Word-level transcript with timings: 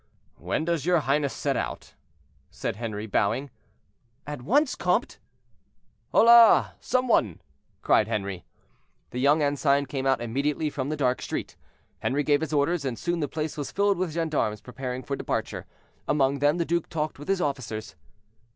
"When 0.39 0.65
does 0.65 0.83
your 0.83 1.01
highness 1.01 1.31
set 1.31 1.55
out?" 1.55 1.93
said 2.49 2.77
Henri, 2.77 3.05
bowing. 3.05 3.51
"At 4.25 4.41
once, 4.41 4.73
comte." 4.73 5.19
"Hola! 6.11 6.73
some 6.79 7.07
one," 7.07 7.39
cried 7.83 8.07
Henri. 8.07 8.43
The 9.11 9.19
young 9.19 9.43
ensign 9.43 9.85
came 9.85 10.07
out 10.07 10.19
immediately 10.19 10.71
from 10.71 10.89
the 10.89 10.97
dark 10.97 11.21
street. 11.21 11.55
Henri 12.01 12.23
gave 12.23 12.41
his 12.41 12.51
orders, 12.51 12.83
and 12.83 12.97
soon 12.97 13.19
the 13.19 13.27
place 13.27 13.55
was 13.57 13.71
filled 13.71 13.99
with 13.99 14.13
gendarmes 14.13 14.59
preparing 14.61 15.03
for 15.03 15.15
departure. 15.15 15.67
Among 16.07 16.39
them 16.39 16.57
the 16.57 16.65
duke 16.65 16.89
talked 16.89 17.19
with 17.19 17.27
his 17.27 17.39
officers. 17.39 17.93